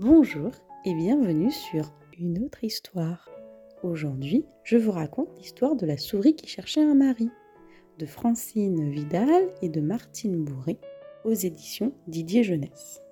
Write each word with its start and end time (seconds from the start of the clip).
Bonjour 0.00 0.50
et 0.86 0.94
bienvenue 0.94 1.50
sur 1.50 1.92
une 2.18 2.42
autre 2.42 2.64
histoire. 2.64 3.28
Aujourd'hui, 3.82 4.46
je 4.64 4.78
vous 4.78 4.92
raconte 4.92 5.28
l'histoire 5.36 5.76
de 5.76 5.84
la 5.84 5.98
souris 5.98 6.34
qui 6.34 6.46
cherchait 6.46 6.80
un 6.80 6.94
mari, 6.94 7.28
de 7.98 8.06
Francine 8.06 8.90
Vidal 8.90 9.50
et 9.60 9.68
de 9.68 9.82
Martine 9.82 10.42
Bourré, 10.42 10.78
aux 11.26 11.34
éditions 11.34 11.92
Didier 12.06 12.44
Jeunesse. 12.44 13.02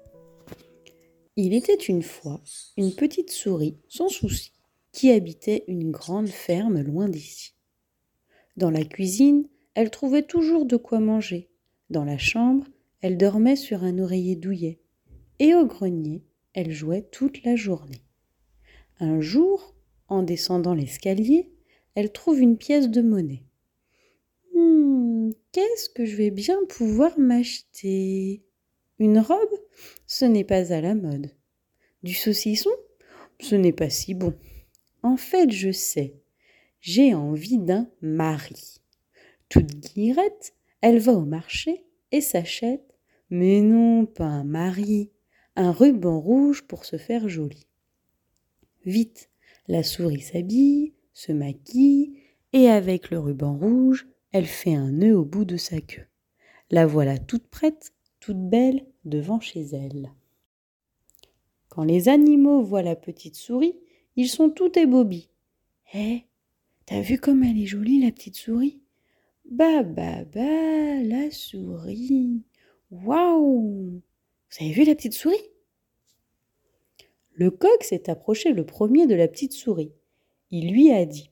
Il 1.37 1.53
était 1.53 1.75
une 1.75 2.03
fois 2.03 2.41
une 2.79 2.95
petite 2.95 3.33
souris 3.33 3.77
sans 3.91 4.09
souci 4.09 4.55
qui 4.91 5.11
habitait 5.11 5.65
une 5.69 5.91
grande 5.91 6.29
ferme 6.29 6.81
loin 6.81 7.11
d'ici. 7.11 7.53
Dans 8.57 8.71
la 8.71 8.87
cuisine, 8.87 9.47
elle 9.75 9.91
trouvait 9.91 10.23
toujours 10.23 10.65
de 10.65 10.79
quoi 10.79 11.01
manger. 11.01 11.51
Dans 11.91 12.07
la 12.07 12.17
chambre, 12.17 12.65
elle 13.03 13.19
dormait 13.19 13.57
sur 13.57 13.85
un 13.85 13.99
oreiller 13.99 14.37
douillet. 14.37 14.81
Et 15.39 15.55
au 15.55 15.67
grenier, 15.67 16.25
elle 16.55 16.73
jouait 16.73 17.03
toute 17.03 17.43
la 17.45 17.57
journée. 17.57 18.03
Un 19.01 19.21
jour, 19.21 19.75
en 20.09 20.23
descendant 20.23 20.75
l'escalier, 20.75 21.53
elle 21.95 22.13
trouve 22.13 22.41
une 22.41 22.57
pièce 22.57 22.89
de 22.89 23.03
monnaie. 23.03 23.45
Hmm, 24.55 25.31
qu'est-ce 25.53 25.89
que 25.89 26.05
je 26.05 26.17
vais 26.17 26.31
bien 26.31 26.59
pouvoir 26.69 27.19
m'acheter? 27.19 28.43
Une 28.99 29.19
robe? 29.19 29.61
Ce 30.07 30.25
n'est 30.25 30.45
pas 30.45 30.73
à 30.73 30.81
la 30.81 30.95
mode. 30.95 31.31
Du 32.03 32.15
saucisson? 32.15 32.71
Ce 33.41 33.55
n'est 33.55 33.73
pas 33.73 33.91
si 33.91 34.15
bon. 34.15 34.35
En 35.03 35.17
fait, 35.17 35.51
je 35.51 35.71
sais. 35.71 36.15
J'ai 36.81 37.15
envie 37.15 37.59
d'un 37.59 37.89
mari. 38.01 38.81
Toute 39.49 39.77
guillerette, 39.77 40.55
elle 40.81 40.99
va 40.99 41.13
au 41.13 41.25
marché 41.25 41.85
et 42.13 42.21
s'achète, 42.21 42.95
mais 43.31 43.61
non 43.61 44.07
pas 44.07 44.25
un 44.25 44.45
mari, 44.45 45.11
un 45.59 45.73
ruban 45.73 46.21
rouge 46.21 46.63
pour 46.63 46.85
se 46.85 46.97
faire 46.97 47.29
jolie. 47.29 47.67
Vite, 48.85 49.29
la 49.67 49.83
souris 49.83 50.21
s'habille, 50.21 50.95
se 51.13 51.33
maquille, 51.33 52.17
et 52.53 52.69
avec 52.69 53.11
le 53.11 53.19
ruban 53.19 53.59
rouge, 53.59 54.07
elle 54.31 54.47
fait 54.47 54.75
un 54.75 54.93
nœud 54.93 55.19
au 55.19 55.25
bout 55.25 55.45
de 55.45 55.57
sa 55.57 55.81
queue. 55.81 56.07
La 56.71 56.87
voilà 56.87 57.19
toute 57.19 57.49
prête, 57.49 57.93
toute 58.21 58.39
belle, 58.49 58.87
devant 59.05 59.41
chez 59.41 59.63
elle. 59.63 60.13
Quand 61.69 61.83
les 61.83 62.09
animaux 62.09 62.63
voient 62.63 62.83
la 62.83 62.97
petite 62.97 63.35
souris, 63.35 63.75
ils 64.15 64.29
sont 64.29 64.51
tout 64.51 64.79
ébobis. 64.79 65.29
Hé, 65.93 66.25
t'as 66.87 67.01
vu 67.01 67.19
comme 67.19 67.43
elle 67.43 67.61
est 67.61 67.67
jolie, 67.67 68.01
la 68.01 68.13
petite 68.13 68.37
souris? 68.37 68.81
Bah, 69.51 69.83
bah, 69.83 70.25
bah, 70.25 71.03
la 71.03 71.33
souris. 71.33 72.45
Waouh 72.93 74.03
vous 74.51 74.65
avez 74.65 74.73
vu 74.73 74.85
la 74.85 74.95
petite 74.95 75.13
souris? 75.13 75.48
Le 77.41 77.53
coq 77.53 77.85
s'est 77.85 78.11
approché 78.11 78.53
le 78.53 78.67
premier 78.67 79.07
de 79.07 79.15
la 79.15 79.29
petite 79.29 79.53
souris. 79.53 79.93
Il 80.51 80.73
lui 80.73 80.91
a 80.91 81.05
dit 81.05 81.31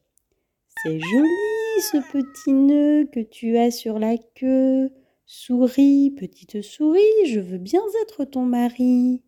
C'est 0.84 1.00
joli 1.00 1.80
ce 1.80 1.96
petit 2.12 2.52
nœud 2.52 3.08
que 3.10 3.18
tu 3.18 3.58
as 3.58 3.72
sur 3.72 3.98
la 3.98 4.16
queue. 4.16 4.92
Souris, 5.26 6.12
petite 6.12 6.62
souris, 6.62 7.26
je 7.26 7.40
veux 7.40 7.58
bien 7.58 7.82
être 8.02 8.24
ton 8.24 8.42
mari. 8.42 9.24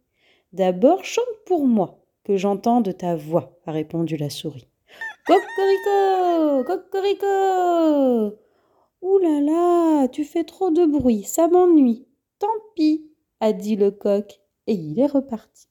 D'abord 0.52 1.04
chante 1.04 1.24
pour 1.46 1.66
moi, 1.66 1.98
que 2.22 2.36
j'entende 2.36 2.96
ta 2.96 3.16
voix, 3.16 3.58
a 3.66 3.72
répondu 3.72 4.16
la 4.16 4.30
souris. 4.30 4.68
Cocorico 5.26 6.62
Cocorico 6.62 8.36
Ouh 9.02 9.18
là 9.18 9.40
là, 9.40 10.06
tu 10.06 10.22
fais 10.22 10.44
trop 10.44 10.70
de 10.70 10.86
bruit, 10.86 11.24
ça 11.24 11.48
m'ennuie. 11.48 12.06
Tant 12.38 12.46
pis, 12.76 13.10
a 13.40 13.52
dit 13.52 13.74
le 13.74 13.90
coq, 13.90 14.40
et 14.68 14.74
il 14.74 15.00
est 15.00 15.06
reparti. 15.06 15.66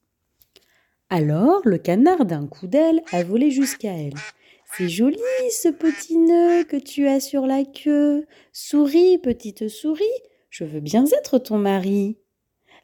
Alors 1.10 1.62
le 1.64 1.78
canard 1.78 2.26
d'un 2.26 2.48
coup 2.48 2.68
d'aile 2.68 3.02
a 3.12 3.24
volé 3.24 3.50
jusqu'à 3.50 3.94
elle. 3.94 4.16
C'est 4.76 4.90
joli 4.90 5.18
ce 5.50 5.70
petit 5.70 6.18
nœud 6.18 6.66
que 6.66 6.76
tu 6.76 7.08
as 7.08 7.22
sur 7.22 7.48
la 7.48 7.64
queue. 7.64 8.26
Souris, 8.52 9.18
petite 9.18 9.70
souris, 9.70 10.04
je 10.50 10.66
veux 10.66 10.82
bien 10.82 11.06
être 11.06 11.40
ton 11.40 11.58
mari. 11.58 12.18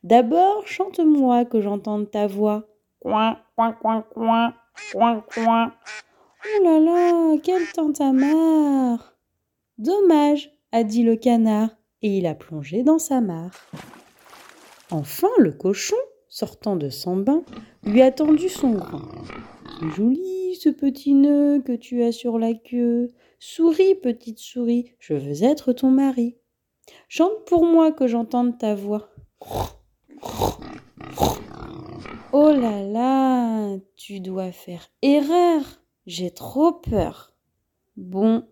D'abord, 0.03 0.65
chante-moi 0.67 1.45
que 1.45 1.61
j'entende 1.61 2.09
ta 2.09 2.27
voix. 2.27 2.67
Coin, 2.99 3.37
coin, 3.55 3.73
coin, 3.73 4.03
coin, 4.13 4.53
coin, 4.91 5.25
coin. 5.33 5.73
Oh 6.45 6.63
là 6.63 6.79
là, 6.79 7.37
quel 7.43 7.65
tintamarre 7.71 9.15
Dommage, 9.77 10.51
a 10.71 10.83
dit 10.83 11.03
le 11.03 11.15
canard, 11.15 11.69
et 12.01 12.17
il 12.17 12.25
a 12.25 12.35
plongé 12.35 12.83
dans 12.83 12.99
sa 12.99 13.21
mare. 13.21 13.51
Enfin, 14.91 15.29
le 15.37 15.51
cochon, 15.51 15.95
sortant 16.33 16.75
de 16.75 16.89
son 16.89 17.15
bain, 17.15 17.43
lui 17.83 18.01
a 18.01 18.11
tendu 18.11 18.49
son. 18.49 18.79
C'est 19.79 19.89
joli 19.95 20.55
ce 20.55 20.69
petit 20.69 21.13
nœud 21.13 21.61
que 21.63 21.73
tu 21.73 22.01
as 22.01 22.11
sur 22.11 22.39
la 22.39 22.55
queue. 22.55 23.11
Souris, 23.37 23.93
petite 23.93 24.39
souris, 24.39 24.93
je 24.97 25.13
veux 25.13 25.43
être 25.43 25.73
ton 25.73 25.91
mari. 25.91 26.35
Chante 27.07 27.45
pour 27.45 27.67
moi 27.67 27.91
que 27.91 28.07
j'entende 28.07 28.57
ta 28.57 28.73
voix. 28.73 29.11
Oh 32.31 32.51
là 32.51 32.81
là, 32.81 33.77
tu 33.95 34.19
dois 34.19 34.51
faire 34.51 34.89
erreur. 35.03 35.83
J'ai 36.07 36.31
trop 36.31 36.71
peur. 36.71 37.35
Bon, 37.95 38.43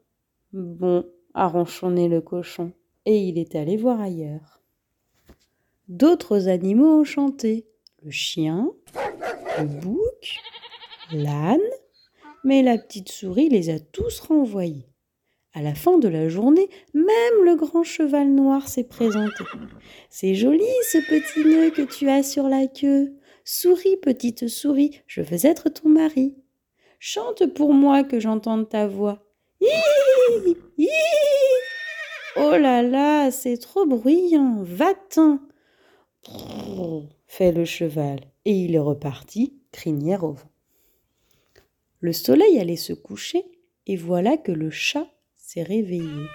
bon, 0.53 1.03
a 1.33 1.47
ronchonné 1.47 2.09
le 2.09 2.21
cochon, 2.21 2.73
et 3.07 3.17
il 3.27 3.39
est 3.39 3.55
allé 3.55 3.75
voir 3.75 3.99
ailleurs. 3.99 4.61
D'autres 5.87 6.47
animaux 6.47 6.99
ont 6.99 7.03
chanté 7.03 7.65
le 8.03 8.11
chien, 8.11 8.71
le 9.59 9.65
bouc, 9.65 10.39
l'âne, 11.11 11.59
mais 12.43 12.63
la 12.63 12.77
petite 12.77 13.09
souris 13.09 13.49
les 13.49 13.69
a 13.69 13.79
tous 13.79 14.19
renvoyés. 14.21 14.87
À 15.53 15.61
la 15.61 15.75
fin 15.75 15.97
de 15.99 16.07
la 16.07 16.29
journée, 16.29 16.69
même 16.93 17.43
le 17.43 17.55
grand 17.55 17.83
cheval 17.83 18.29
noir 18.29 18.67
s'est 18.67 18.85
présenté. 18.85 19.43
C'est 20.09 20.33
joli 20.33 20.65
ce 20.91 20.97
petit 20.97 21.45
nœud 21.45 21.69
que 21.69 21.81
tu 21.81 22.09
as 22.09 22.23
sur 22.23 22.47
la 22.47 22.67
queue. 22.67 23.13
Souris, 23.43 23.97
petite 23.97 24.47
souris, 24.47 25.01
je 25.07 25.21
veux 25.21 25.45
être 25.45 25.69
ton 25.69 25.89
mari. 25.89 26.35
Chante 26.99 27.45
pour 27.53 27.73
moi 27.73 28.03
que 28.03 28.19
j'entende 28.19 28.69
ta 28.69 28.87
voix. 28.87 29.25
Oh 32.37 32.57
là 32.57 32.81
là, 32.81 33.29
c'est 33.29 33.57
trop 33.57 33.85
bruyant. 33.85 34.63
Va-t'en 34.63 35.39
fait 37.31 37.53
le 37.53 37.63
cheval, 37.63 38.19
et 38.43 38.51
il 38.51 38.75
est 38.75 38.79
reparti, 38.79 39.53
crinière 39.71 40.25
au 40.25 40.33
vent. 40.33 40.51
Le 42.01 42.11
soleil 42.11 42.59
allait 42.59 42.75
se 42.75 42.91
coucher, 42.91 43.45
et 43.87 43.95
voilà 43.95 44.35
que 44.35 44.51
le 44.51 44.69
chat 44.69 45.07
s'est 45.37 45.63
réveillé. 45.63 46.25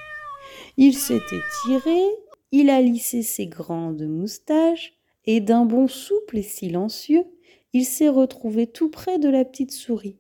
Il 0.79 0.95
s'est 0.95 1.17
étiré, 1.17 2.01
il 2.51 2.71
a 2.71 2.81
lissé 2.81 3.23
ses 3.23 3.47
grandes 3.47 4.07
moustaches, 4.07 4.95
et 5.27 5.41
d'un 5.41 5.67
bond 5.67 5.87
souple 5.87 6.39
et 6.39 6.43
silencieux, 6.43 7.27
il 7.75 7.85
s'est 7.85 8.09
retrouvé 8.09 8.67
tout 8.67 8.89
près 8.89 9.19
de 9.19 9.29
la 9.29 9.45
petite 9.45 9.73
souris. 9.73 10.17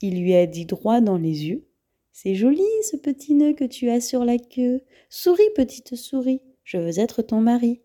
Il 0.00 0.22
lui 0.22 0.34
a 0.34 0.46
dit 0.46 0.64
droit 0.64 1.02
dans 1.02 1.18
les 1.18 1.46
yeux 1.46 1.66
C'est 2.10 2.34
joli 2.34 2.64
ce 2.90 2.96
petit 2.96 3.34
nœud 3.34 3.52
que 3.52 3.64
tu 3.64 3.90
as 3.90 4.00
sur 4.00 4.24
la 4.24 4.38
queue. 4.38 4.80
Souris, 5.10 5.50
petite 5.54 5.94
souris, 5.94 6.40
je 6.64 6.78
veux 6.78 7.00
être 7.00 7.20
ton 7.20 7.42
mari. 7.42 7.82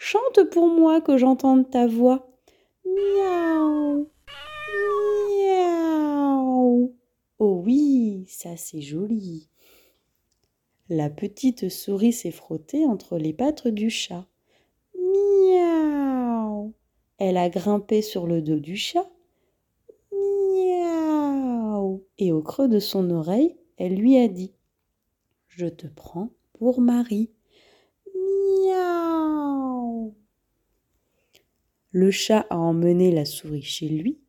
Chante 0.00 0.44
pour 0.44 0.68
moi 0.68 1.00
que 1.00 1.18
j'entende 1.18 1.68
ta 1.68 1.88
voix. 1.88 2.30
Miaou, 2.86 4.08
miaou. 5.40 6.94
Oh 7.40 7.62
oui, 7.64 8.24
ça 8.28 8.56
c'est 8.56 8.80
joli. 8.80 9.48
La 10.88 11.10
petite 11.10 11.68
souris 11.68 12.12
s'est 12.12 12.30
frottée 12.30 12.86
entre 12.86 13.18
les 13.18 13.32
pattes 13.32 13.66
du 13.66 13.90
chat. 13.90 14.24
Miaou. 14.96 16.74
Elle 17.18 17.36
a 17.36 17.48
grimpé 17.48 18.00
sur 18.00 18.28
le 18.28 18.40
dos 18.40 18.60
du 18.60 18.76
chat. 18.76 19.10
Miaou. 20.12 22.04
Et 22.18 22.30
au 22.30 22.40
creux 22.40 22.68
de 22.68 22.78
son 22.78 23.10
oreille, 23.10 23.56
elle 23.78 23.96
lui 23.96 24.16
a 24.16 24.28
dit 24.28 24.54
Je 25.48 25.66
te 25.66 25.88
prends 25.88 26.30
pour 26.52 26.80
Marie. 26.80 27.32
Le 32.00 32.12
chat 32.12 32.46
a 32.48 32.56
emmené 32.56 33.10
la 33.10 33.24
souris 33.24 33.60
chez 33.60 33.88
lui, 33.88 34.20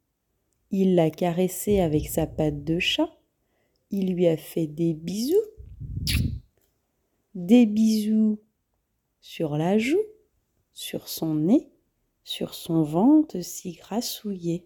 il 0.71 0.95
l'a 0.95 1.11
caressée 1.11 1.81
avec 1.81 2.07
sa 2.07 2.25
patte 2.25 2.63
de 2.63 2.79
chat, 2.79 3.15
il 3.91 4.15
lui 4.15 4.25
a 4.25 4.37
fait 4.37 4.65
des 4.65 4.95
bisous, 4.95 5.35
des 7.35 7.67
bisous 7.67 8.39
sur 9.21 9.55
la 9.55 9.77
joue, 9.77 10.01
sur 10.73 11.07
son 11.07 11.35
nez, 11.35 11.69
sur 12.23 12.55
son 12.55 12.81
ventre 12.81 13.39
si 13.41 13.73
grassouillé. 13.73 14.65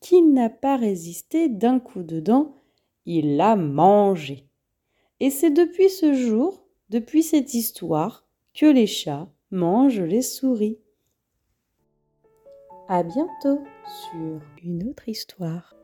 Qu'il 0.00 0.32
n'a 0.32 0.48
pas 0.48 0.78
résisté 0.78 1.50
d'un 1.50 1.80
coup 1.80 2.02
de 2.02 2.18
dent, 2.18 2.56
il 3.04 3.36
l'a 3.36 3.56
mangé. 3.56 4.46
Et 5.20 5.28
c'est 5.28 5.50
depuis 5.50 5.90
ce 5.90 6.14
jour, 6.14 6.66
depuis 6.88 7.22
cette 7.22 7.52
histoire, 7.52 8.26
que 8.54 8.64
les 8.64 8.86
chats 8.86 9.30
mange 9.52 10.00
les 10.00 10.22
souris. 10.22 10.78
À 12.88 13.02
bientôt 13.02 13.62
sur 13.84 14.40
une 14.64 14.88
autre 14.88 15.08
histoire. 15.10 15.74